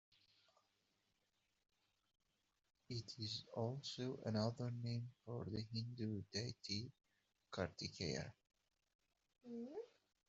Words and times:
It 2.89 3.13
is 3.19 3.43
also 3.53 4.19
another 4.25 4.71
name 4.71 5.11
for 5.23 5.45
the 5.45 5.61
Hindu 5.71 6.23
deity 6.33 6.91
Kartikeya. 7.53 8.33